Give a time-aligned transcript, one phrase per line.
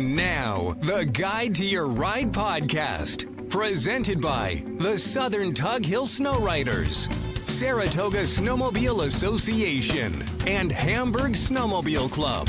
[0.00, 7.06] Now, the Guide to Your Ride podcast, presented by the Southern Tug Hill Sno-Riders,
[7.44, 12.48] Saratoga Snowmobile Association, and Hamburg Snowmobile Club.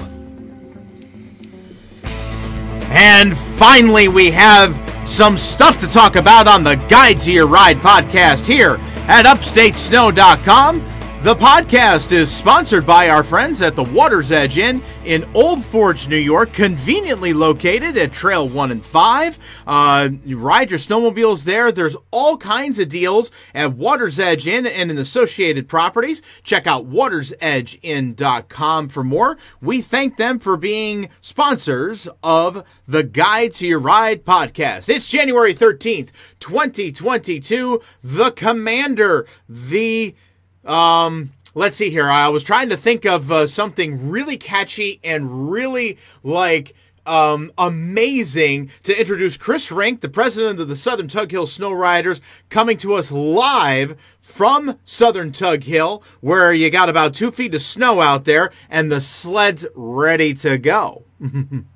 [2.89, 7.77] And finally, we have some stuff to talk about on the Guide to Your Ride
[7.77, 8.79] podcast here
[9.09, 10.79] at UpstateSnow.com.
[11.23, 16.07] The podcast is sponsored by our friends at the Water's Edge Inn in Old Forge,
[16.07, 19.38] New York, conveniently located at Trail 1 and 5.
[19.67, 21.71] Uh, you ride your snowmobiles there.
[21.71, 26.23] There's all kinds of deals at Water's Edge Inn and in associated properties.
[26.44, 29.38] Check out watersedgeinn.com for more.
[29.61, 34.89] We thank them for being sponsors of the Guide to Your Ride podcast.
[34.89, 37.80] It's January 13th, 2022.
[38.02, 40.16] The Commander, the
[40.65, 42.09] um, let's see here.
[42.09, 46.73] I was trying to think of uh, something really catchy and really like
[47.05, 52.77] um, amazing to introduce Chris Rinck, the president of the Southern Tug Hill Sno-Riders, coming
[52.77, 58.02] to us live from Southern Tug Hill, where you got about two feet of snow
[58.02, 61.05] out there and the sled's ready to go.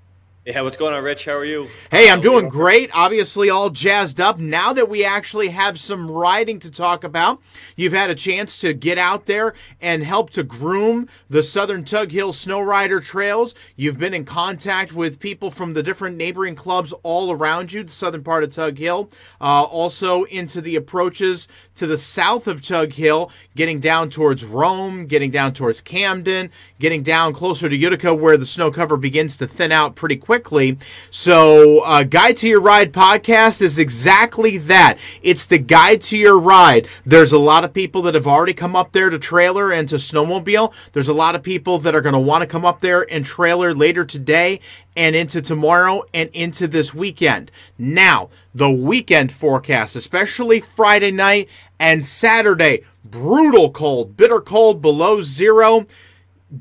[0.47, 1.25] Yeah, what's going on, Rich?
[1.25, 1.67] How are you?
[1.89, 2.91] Hey, I'm doing great.
[2.93, 4.37] Obviously, all jazzed up.
[4.37, 7.41] Now that we actually have some riding to talk about,
[7.75, 12.11] you've had a chance to get out there and help to groom the Southern Tug
[12.11, 13.55] Hill Sno-Rider trails.
[13.75, 17.91] You've been in contact with people from the different neighboring clubs all around you, the
[17.91, 19.09] southern part of Tug Hill,
[19.41, 25.07] uh, also into the approaches to the south of Tug Hill, getting down towards Rome,
[25.07, 29.47] getting down towards Camden, getting down closer to Utica, where the snow cover begins to
[29.47, 30.77] thin out pretty quickly quickly.
[31.11, 34.97] So, uh, Guide to Your Ride podcast is exactly that.
[35.23, 36.89] It's the Guide to Your Ride.
[37.05, 39.95] There's a lot of people that have already come up there to trailer and to
[39.95, 40.73] snowmobile.
[40.91, 43.25] There's a lot of people that are going to want to come up there and
[43.25, 44.59] trailer later today
[44.93, 47.49] and into tomorrow and into this weekend.
[47.77, 51.47] Now, the weekend forecast, especially Friday night
[51.79, 55.85] and Saturday, brutal cold, bitter cold below zero.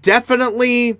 [0.01, 0.99] Definitely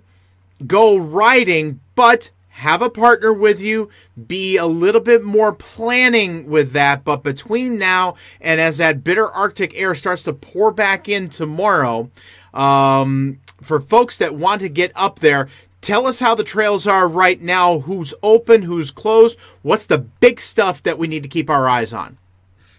[0.65, 3.89] go riding, but have a partner with you,
[4.27, 7.03] be a little bit more planning with that.
[7.03, 12.09] But between now and as that bitter Arctic air starts to pour back in tomorrow,
[12.53, 15.49] um, for folks that want to get up there,
[15.81, 20.39] tell us how the trails are right now, who's open, who's closed, what's the big
[20.39, 22.17] stuff that we need to keep our eyes on.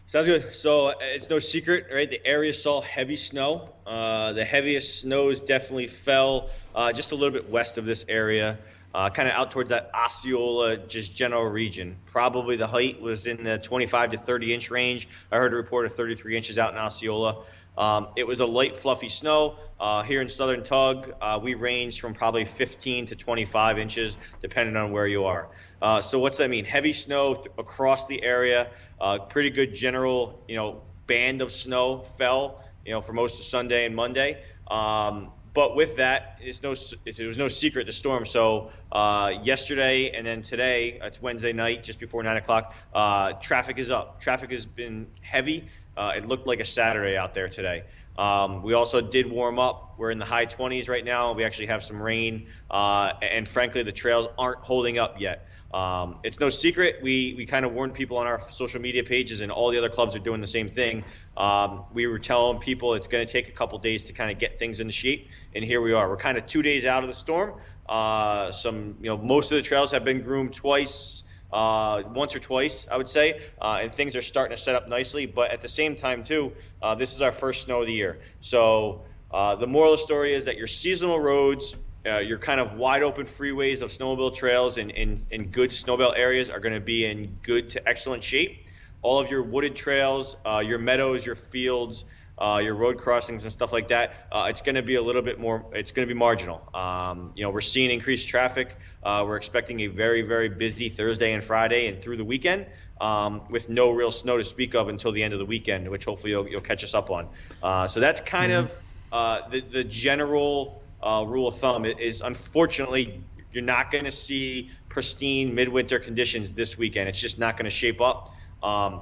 [0.06, 0.54] Sounds good.
[0.54, 2.08] So uh, it's no secret, right?
[2.08, 3.74] The area saw heavy snow.
[3.86, 8.56] Uh, the heaviest snows definitely fell uh, just a little bit west of this area
[8.96, 11.98] uh, kind of out towards that Osceola, just general region.
[12.06, 15.06] Probably the height was in the 25 to 30 inch range.
[15.30, 17.44] I heard a report of 33 inches out in Osceola.
[17.76, 19.58] Um, it was a light, fluffy snow.
[19.78, 24.76] Uh, here in southern Tug, uh, we range from probably 15 to 25 inches, depending
[24.76, 25.50] on where you are.
[25.82, 26.64] Uh, so what's that mean?
[26.64, 28.70] Heavy snow th- across the area.
[28.98, 33.44] Uh, pretty good general, you know, band of snow fell, you know, for most of
[33.44, 34.42] Sunday and Monday.
[34.68, 36.72] Um, but with that, it's no
[37.06, 38.26] it was no secret the storm.
[38.26, 42.74] So uh, yesterday and then today, it's Wednesday night, just before nine o'clock.
[42.92, 44.20] Uh, traffic is up.
[44.20, 45.66] Traffic has been heavy.
[45.96, 47.84] Uh, it looked like a Saturday out there today.
[48.18, 49.94] Um, we also did warm up.
[49.96, 51.32] We're in the high 20s right now.
[51.32, 55.48] We actually have some rain, uh, and frankly, the trails aren't holding up yet.
[55.72, 56.96] Um, it's no secret.
[57.02, 59.88] We, we kind of warned people on our social media pages, and all the other
[59.88, 61.04] clubs are doing the same thing.
[61.36, 64.38] Um, we were telling people it's going to take a couple days to kind of
[64.38, 66.08] get things into shape, and here we are.
[66.08, 67.60] We're kind of two days out of the storm.
[67.88, 72.40] Uh, some, you know, most of the trails have been groomed twice, uh, once or
[72.40, 75.26] twice, I would say, uh, and things are starting to set up nicely.
[75.26, 78.18] But at the same time, too, uh, this is our first snow of the year.
[78.40, 81.76] So uh, the moral of the story is that your seasonal roads
[82.06, 86.16] uh, your kind of wide open freeways of snowmobile trails in, in, in good snowmobile
[86.16, 88.66] areas are going to be in good to excellent shape.
[89.02, 92.04] All of your wooded trails, uh, your meadows, your fields,
[92.38, 95.22] uh, your road crossings and stuff like that, uh, it's going to be a little
[95.22, 95.64] bit more.
[95.72, 96.68] It's going to be marginal.
[96.74, 98.76] Um, you know, we're seeing increased traffic.
[99.02, 102.66] Uh, we're expecting a very, very busy Thursday and Friday and through the weekend,
[103.00, 106.04] um, with no real snow to speak of until the end of the weekend, which
[106.04, 107.28] hopefully you'll, you'll catch us up on.
[107.62, 108.64] Uh, so that's kind mm-hmm.
[108.64, 108.76] of
[109.12, 113.22] uh, the the general uh, rule of thumb is unfortunately
[113.52, 117.08] you're not going to see pristine midwinter conditions this weekend.
[117.08, 118.34] It's just not going to shape up.
[118.62, 119.00] Um,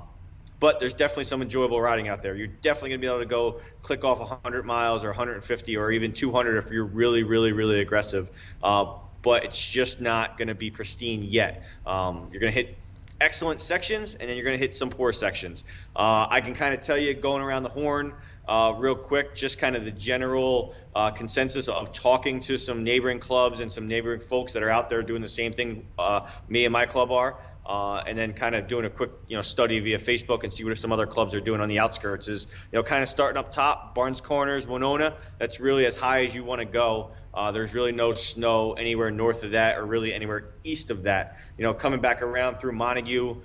[0.61, 2.35] but there's definitely some enjoyable riding out there.
[2.35, 5.91] You're definitely going to be able to go click off 100 miles or 150 or
[5.91, 8.31] even 200 if you're really, really, really aggressive.
[8.63, 11.65] Uh, but it's just not going to be pristine yet.
[11.87, 12.79] Um, you're going to hit
[13.21, 15.65] excellent sections and then you're going to hit some poor sections.
[15.97, 18.15] Uh, I can kind of tell you going around the horn
[18.47, 23.21] uh, real quick, just kind of the general uh, consensus of talking to some neighboring
[23.21, 26.65] clubs and some neighboring folks that are out there doing the same thing uh, me
[26.65, 27.39] and my club are.
[27.67, 30.63] Uh, and then kind of doing a quick you know study via Facebook and see
[30.65, 33.39] what some other clubs are doing on the outskirts is you know kind of starting
[33.39, 37.53] up top Barnes Corners Winona that's really as high as you want to go uh,
[37.53, 41.65] there's really no snow anywhere north of that or really anywhere east of that you
[41.65, 43.41] know coming back around through Montague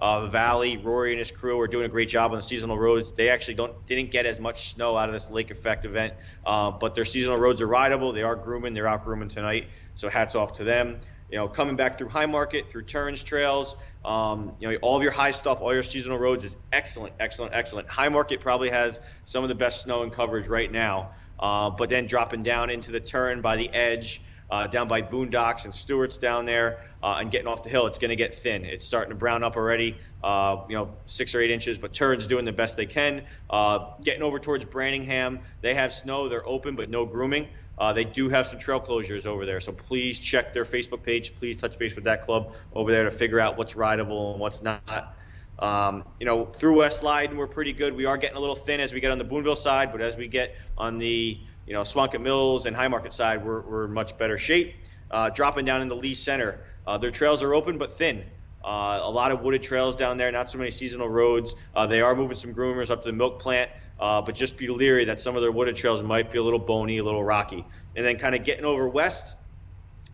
[0.00, 3.12] uh, Valley, Rory and his crew are doing a great job on the seasonal roads.
[3.12, 6.14] They actually don't didn't get as much snow out of this lake effect event,
[6.44, 8.12] uh, but their seasonal roads are rideable.
[8.12, 8.74] They are grooming.
[8.74, 9.68] They're out grooming tonight.
[9.94, 10.98] So hats off to them.
[11.30, 15.02] You know, coming back through High Market, through Turin's Trails, um, you know, all of
[15.02, 17.88] your high stuff, all your seasonal roads is excellent, excellent, excellent.
[17.88, 21.10] High Market probably has some of the best snow and coverage right now.
[21.38, 25.64] Uh, but then dropping down into the turn by the edge, uh, down by Boondocks
[25.64, 28.64] and Stewart's down there, uh, and getting off the hill, it's going to get thin.
[28.64, 32.26] It's starting to brown up already, uh, you know, six or eight inches, but Turin's
[32.26, 33.24] doing the best they can.
[33.50, 37.48] Uh, getting over towards Brantingham, they have snow, they're open, but no grooming.
[37.78, 41.34] Uh, they do have some trail closures over there, so please check their Facebook page.
[41.36, 44.62] Please touch base with that club over there to figure out what's rideable and what's
[44.62, 45.14] not.
[45.58, 47.94] Um, you know, through West Leyden, we're pretty good.
[47.94, 50.16] We are getting a little thin as we get on the Boonville side, but as
[50.16, 53.92] we get on the you know, Swancott Mills and High Market side, we're, we're in
[53.92, 54.74] much better shape.
[55.10, 58.24] Uh, dropping down in the Lee Center, uh, their trails are open but thin.
[58.64, 61.54] Uh, a lot of wooded trails down there, not so many seasonal roads.
[61.74, 63.70] Uh, they are moving some groomers up to the milk plant,
[64.00, 66.58] uh, but just be leery that some of their wooded trails might be a little
[66.58, 67.64] bony, a little rocky.
[67.94, 69.36] And then kind of getting over west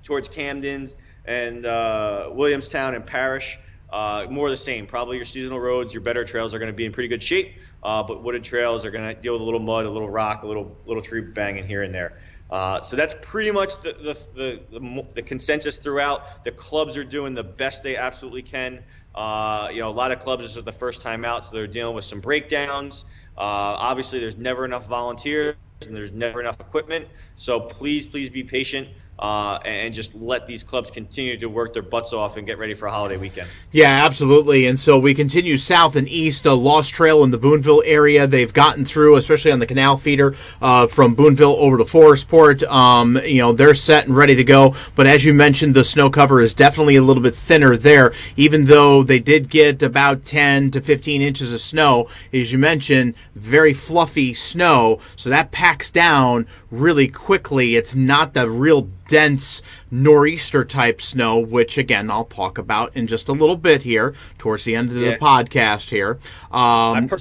[0.02, 0.94] towards Camden's
[1.24, 3.58] and uh, Williamstown and Parish.
[3.90, 4.86] Uh, more of the same.
[4.86, 7.54] Probably your seasonal roads, your better trails are going to be in pretty good shape,
[7.82, 10.42] uh, but wooded trails are going to deal with a little mud, a little rock,
[10.42, 12.18] a little little tree banging here and there.
[12.50, 16.44] Uh, so that's pretty much the the, the, the, the, consensus throughout.
[16.44, 18.84] The clubs are doing the best they absolutely can.
[19.14, 21.66] Uh, you know, a lot of clubs this is the first time out, so they're
[21.66, 23.04] dealing with some breakdowns.
[23.36, 25.56] Uh, obviously, there's never enough volunteers
[25.86, 27.08] and there's never enough equipment.
[27.36, 28.88] So please, please be patient
[29.18, 32.74] uh, and just let these clubs continue to work their butts off and get ready
[32.74, 33.48] for a holiday weekend.
[33.70, 34.66] Yeah, absolutely.
[34.66, 36.44] And so we continue south and east.
[36.44, 38.26] A Lost Trail in the Boonville area.
[38.26, 42.64] They've gotten through, especially on the canal feeder uh, from Boonville over to Forestport.
[42.64, 44.74] Um, you know, they're set and ready to go.
[44.96, 48.64] But as you mentioned, the snow cover is definitely a little bit thinner there, even
[48.64, 52.08] though they did get about 10 to 15 inches of snow.
[52.32, 54.98] As you mentioned, very fluffy snow.
[55.14, 57.76] So that packs down really quickly.
[57.76, 63.28] It's not the real dense nor'easter type snow, which again I'll talk about in just
[63.28, 66.18] a little bit here towards the end of the podcast here.
[66.50, 67.16] Um, I, per-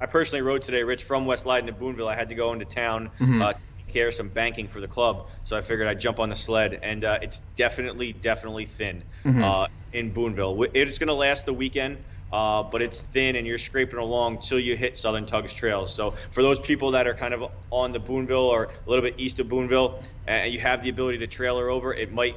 [0.00, 2.08] I, personally rode today, Rich, from West Leyden to Boonville.
[2.08, 3.10] I had to go into town.
[3.18, 3.42] Mm-hmm.
[3.42, 3.52] Uh,
[3.92, 7.04] care some banking for the club, so I figured I'd jump on the sled, and
[7.04, 9.42] uh, it's definitely, definitely thin mm-hmm.
[9.42, 10.66] uh, in Boonville.
[10.74, 11.98] It's going to last the weekend
[12.32, 15.94] uh, but it's thin and you're scraping along till you hit Southern Tugs Trails.
[15.94, 19.14] So for those people that are kind of on the Boonville or a little bit
[19.18, 22.36] east of Boonville, and you have the ability to trailer over, it might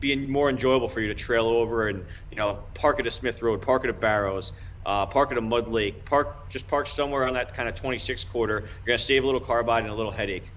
[0.00, 3.42] be more enjoyable for you to trail over and you know park at a Smith
[3.42, 4.52] Road, park at a Barrows.
[4.86, 8.24] Uh, park at a mud lake, park just park somewhere on that kind of 26
[8.24, 8.62] corridor.
[8.62, 10.54] You're gonna save a little carbide and a little headache.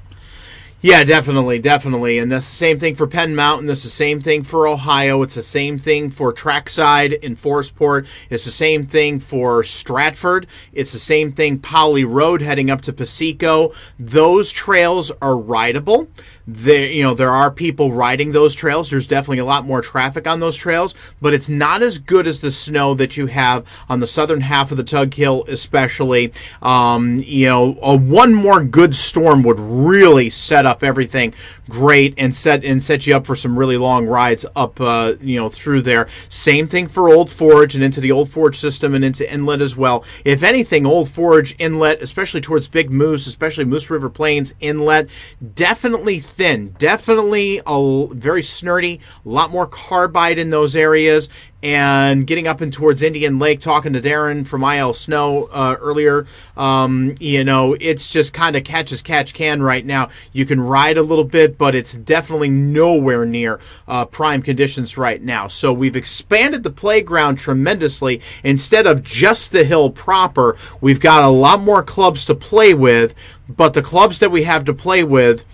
[0.85, 2.19] Yeah, definitely, definitely.
[2.19, 3.67] And that's the same thing for Penn Mountain.
[3.67, 5.21] That's the same thing for Ohio.
[5.21, 8.05] It's the same thing for Trackside in Forestport.
[8.29, 10.45] It's the same thing for Stratford.
[10.73, 13.73] It's the same thing Polly Road heading up to Piseco.
[13.97, 16.09] Those trails are rideable
[16.45, 18.89] there you know there are people riding those trails.
[18.89, 22.39] There's definitely a lot more traffic on those trails but it's not as good as
[22.39, 26.33] the snow that you have on the southern half of the tug hill especially.
[26.61, 31.33] Um, you know a one more good storm would really set up everything
[31.69, 35.39] great and set and set you up for some really long rides up uh, you
[35.39, 36.07] know through there.
[36.29, 39.75] Same thing for old forge and into the old forge system and into inlet as
[39.75, 40.03] well.
[40.25, 45.07] If anything old forge inlet especially towards big moose especially moose river plains inlet
[45.55, 46.75] definitely thin.
[46.77, 51.29] Definitely a very snurty, a lot more carbide in those areas.
[51.63, 56.27] And getting up and towards Indian Lake, talking to Darren from IL Snow uh, earlier,
[56.57, 60.09] um, you know, it's just kind of catch as catch can right now.
[60.33, 65.21] You can ride a little bit, but it's definitely nowhere near uh, prime conditions right
[65.21, 65.47] now.
[65.47, 68.19] So we've expanded the playground tremendously.
[68.43, 73.15] Instead of just the hill proper, we've got a lot more clubs to play with.
[73.47, 75.45] But the clubs that we have to play with,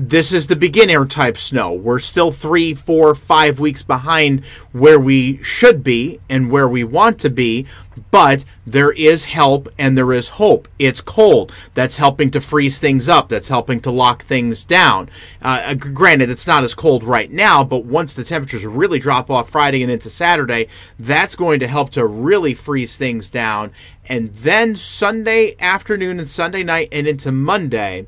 [0.00, 1.72] this is the beginner type snow.
[1.72, 7.18] We're still three, four, five weeks behind where we should be and where we want
[7.18, 7.66] to be,
[8.12, 10.68] but there is help and there is hope.
[10.78, 11.52] It's cold.
[11.74, 13.28] That's helping to freeze things up.
[13.28, 15.10] That's helping to lock things down.
[15.42, 19.50] Uh, granted, it's not as cold right now, but once the temperatures really drop off
[19.50, 23.72] Friday and into Saturday, that's going to help to really freeze things down.
[24.08, 28.06] And then Sunday afternoon and Sunday night and into Monday,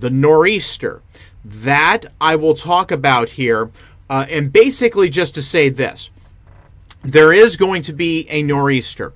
[0.00, 1.02] the nor'easter
[1.44, 3.70] that I will talk about here.
[4.08, 6.10] Uh, and basically, just to say this
[7.02, 9.14] there is going to be a nor'easter.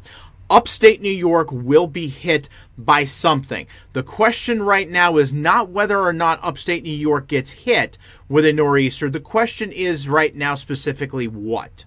[0.48, 2.48] Upstate New York will be hit
[2.78, 3.66] by something.
[3.92, 7.98] The question right now is not whether or not upstate New York gets hit
[8.28, 9.10] with a nor'easter.
[9.10, 11.84] The question is right now specifically what.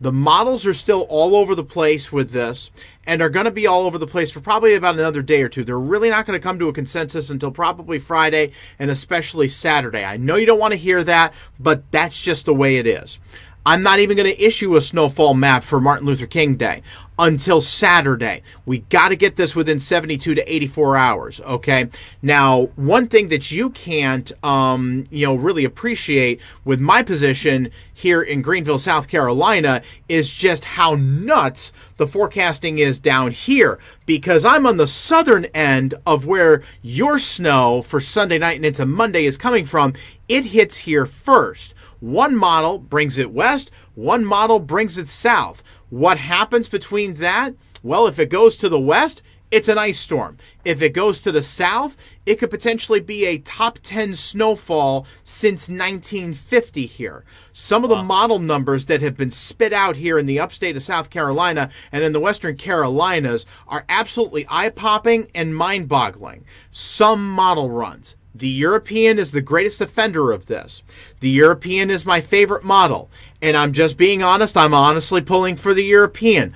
[0.00, 2.70] The models are still all over the place with this
[3.04, 5.48] and are going to be all over the place for probably about another day or
[5.48, 5.64] two.
[5.64, 10.04] They're really not going to come to a consensus until probably Friday and especially Saturday.
[10.04, 13.18] I know you don't want to hear that, but that's just the way it is.
[13.66, 16.82] I'm not even going to issue a snowfall map for Martin Luther King Day
[17.18, 18.42] until Saturday.
[18.64, 21.40] We got to get this within 72 to 84 hours.
[21.40, 21.88] Okay.
[22.22, 28.22] Now, one thing that you can't, um, you know, really appreciate with my position here
[28.22, 34.64] in Greenville, South Carolina, is just how nuts the forecasting is down here because I'm
[34.64, 39.36] on the southern end of where your snow for Sunday night and into Monday is
[39.36, 39.92] coming from.
[40.28, 41.74] It hits here first.
[42.00, 45.62] One model brings it west, one model brings it south.
[45.90, 47.54] What happens between that?
[47.82, 50.36] Well, if it goes to the west, it's an ice storm.
[50.64, 55.70] If it goes to the south, it could potentially be a top 10 snowfall since
[55.70, 57.24] 1950 here.
[57.52, 58.02] Some of the wow.
[58.02, 62.04] model numbers that have been spit out here in the upstate of South Carolina and
[62.04, 66.44] in the western Carolinas are absolutely eye popping and mind boggling.
[66.70, 68.16] Some model runs.
[68.38, 70.82] The European is the greatest offender of this.
[71.18, 73.10] The European is my favorite model.
[73.42, 76.54] And I'm just being honest, I'm honestly pulling for the European.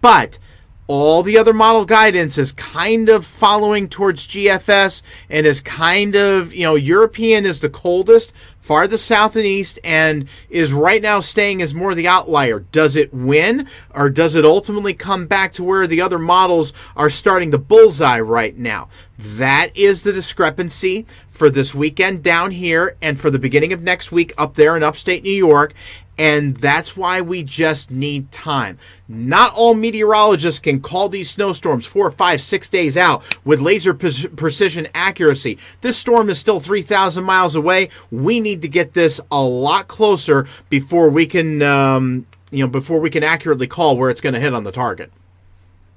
[0.00, 0.38] But
[0.86, 6.54] all the other model guidance is kind of following towards GFS and is kind of,
[6.54, 11.62] you know, European is the coldest, farthest south and east, and is right now staying
[11.62, 12.60] as more the outlier.
[12.60, 17.10] Does it win, or does it ultimately come back to where the other models are
[17.10, 18.88] starting the bullseye right now?
[19.18, 24.10] That is the discrepancy for this weekend down here and for the beginning of next
[24.10, 25.72] week up there in upstate New York.
[26.16, 28.78] And that's why we just need time.
[29.08, 34.28] Not all meteorologists can call these snowstorms four, five, six days out with laser pre-
[34.28, 35.58] precision accuracy.
[35.80, 37.88] This storm is still 3,000 miles away.
[38.12, 43.00] We need to get this a lot closer before we can, um, you know, before
[43.00, 45.10] we can accurately call where it's going to hit on the target.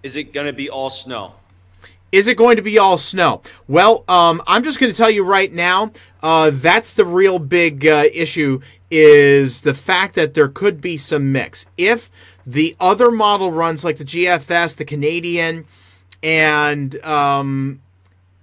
[0.02, 1.34] Is it going to be all snow?
[2.12, 3.42] Is it going to be all snow?
[3.68, 5.92] Well, um, I'm just going to tell you right now.
[6.24, 11.32] Uh, that's the real big uh, issue is the fact that there could be some
[11.32, 11.66] mix.
[11.78, 12.10] If
[12.46, 15.66] the other model runs like the GFS, the Canadian,
[16.24, 17.82] and um,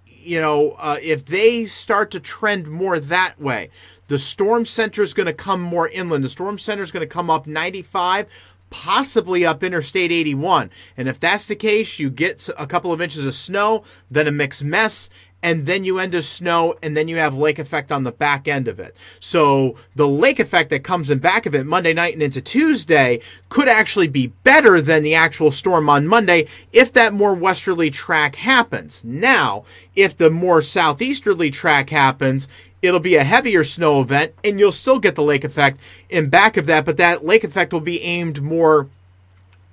[0.05, 3.71] you know, uh, if they start to trend more that way,
[4.09, 6.25] the storm center is going to come more inland.
[6.25, 8.27] The storm center is going to come up 95
[8.75, 10.69] possibly up Interstate 81.
[10.97, 14.33] And if that's the case, you get a couple of inches of snow, then a
[14.33, 15.09] mixed mess,
[15.45, 18.49] and then you end of snow, and then you have lake effect on the back
[18.49, 18.97] end of it.
[19.21, 23.21] So the lake effect that comes in back of it Monday night and into Tuesday
[23.51, 28.37] could actually be better than the actual storm on Monday if that more westerly track
[28.37, 29.05] happens.
[29.05, 32.49] Now, if the more southeasterly track happens,
[32.81, 36.57] it'll be a heavier snow event, and you'll still get the lake effect in back
[36.57, 38.89] of that, but that lake effect will be aimed more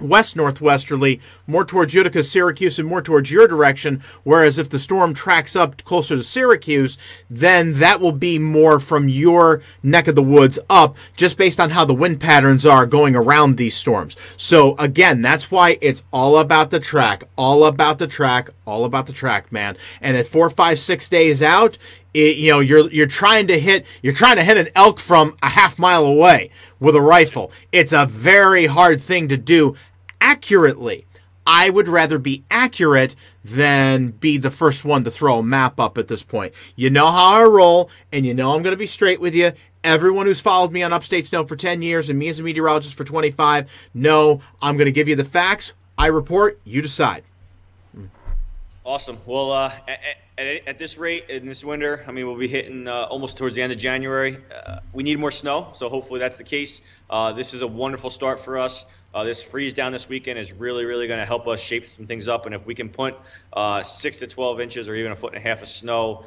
[0.01, 4.01] west northwesterly, more towards Utica, Syracuse, and more towards your direction.
[4.23, 6.97] Whereas if the storm tracks up closer to Syracuse,
[7.29, 11.71] then that will be more from your neck of the woods up, just based on
[11.71, 14.15] how the wind patterns are going around these storms.
[14.37, 19.05] So again, that's why it's all about the track, all about the track, all about
[19.05, 19.77] the track, man.
[20.01, 21.77] And at four, five, six days out,
[22.13, 25.35] it, you know you're you're trying to hit you're trying to hit an elk from
[25.41, 27.51] a half mile away with a rifle.
[27.71, 29.75] It's a very hard thing to do
[30.21, 31.05] accurately.
[31.45, 35.97] I would rather be accurate than be the first one to throw a map up
[35.97, 36.53] at this point.
[36.75, 39.51] You know how I roll, and you know I'm going to be straight with you.
[39.83, 42.93] Everyone who's followed me on Upstate Snow for 10 years and me as a meteorologist
[42.93, 45.73] for 25 know I'm going to give you the facts.
[45.97, 47.23] I report, you decide.
[48.85, 49.17] Awesome.
[49.25, 49.99] Well, uh, at,
[50.37, 53.55] at, at, this rate in this winter, I mean, we'll be hitting uh, almost towards
[53.55, 54.37] the end of January.
[54.65, 56.81] Uh, we need more snow, so hopefully that's the case.
[57.09, 58.85] Uh, this is a wonderful start for us.
[59.13, 62.07] Uh, this freeze down this weekend is really, really going to help us shape some
[62.07, 62.45] things up.
[62.45, 63.19] And if we can put
[63.53, 66.25] uh, six to 12 inches or even a foot and a half of snow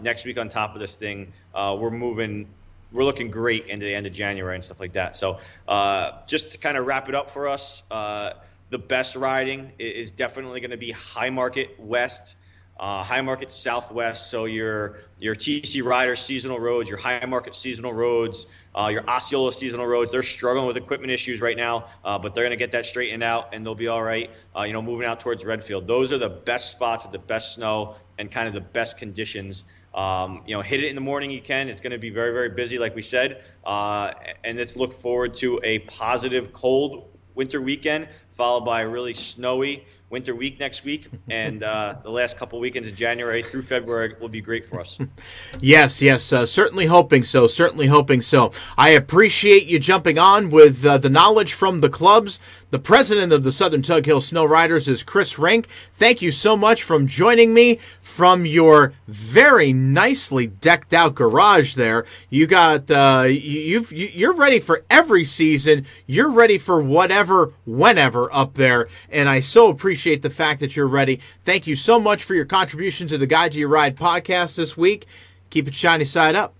[0.00, 2.46] next week on top of this thing, we're moving
[2.92, 5.16] we're looking great into the end of January and stuff like that.
[5.16, 8.34] So, uh, just to kind of wrap it up for us, uh,
[8.70, 12.36] the best riding is definitely going to be high market west,
[12.82, 14.28] uh, high market southwest.
[14.28, 19.52] So your your TC Rider seasonal roads, your high market seasonal roads, uh, your Osceola
[19.52, 20.10] seasonal roads.
[20.10, 23.22] They're struggling with equipment issues right now, uh, but they're going to get that straightened
[23.22, 24.30] out and they'll be all right.
[24.56, 25.86] Uh, you know, moving out towards Redfield.
[25.86, 29.62] Those are the best spots with the best snow and kind of the best conditions.
[29.94, 31.68] Um, you know, hit it in the morning you can.
[31.68, 33.44] It's going to be very, very busy, like we said.
[33.64, 34.12] Uh,
[34.42, 38.08] and let's look forward to a positive cold winter weekend,
[38.42, 42.86] followed by a really snowy winter week next week, and uh, the last couple weekends
[42.86, 44.98] of January through February will be great for us.
[45.60, 47.46] yes, yes, uh, certainly hoping so.
[47.48, 48.52] Certainly hoping so.
[48.76, 52.38] I appreciate you jumping on with uh, the knowledge from the clubs.
[52.70, 55.66] The president of the Southern Tug Hill Sno-Riders is Chris Rinck.
[55.92, 61.74] Thank you so much from joining me from your very nicely decked out garage.
[61.74, 65.86] There, you got uh, you've you're ready for every season.
[66.06, 70.86] You're ready for whatever, whenever up there, and I so appreciate the fact that you're
[70.86, 71.20] ready.
[71.44, 74.76] Thank you so much for your contribution to the Guide to Your Ride podcast this
[74.76, 75.06] week.
[75.50, 76.54] Keep it shiny side up.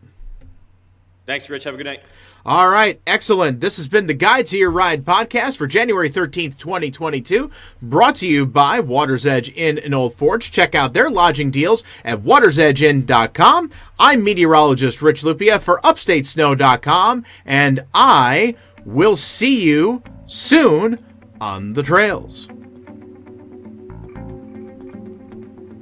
[1.27, 1.65] Thanks, Rich.
[1.65, 2.03] Have a good night.
[2.45, 3.61] All right, excellent.
[3.61, 7.49] This has been the Guide to Your Ride podcast for January 13th, 2022,
[7.81, 10.51] brought to you by Water's Edge Inn in Old Forge.
[10.51, 13.71] Check out their lodging deals at watersedgeinn.com.
[13.97, 20.99] I'm meteorologist Rich Lupia for upstatesnow.com, and I will see you soon
[21.43, 22.47] on the trails.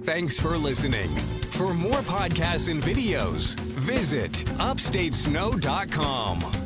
[0.03, 1.11] Thanks for listening.
[1.51, 6.60] For more podcasts and videos, visit upstatesnow.com.